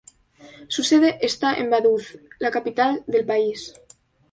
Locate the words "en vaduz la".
1.53-2.49